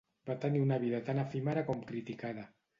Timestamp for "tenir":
0.45-0.61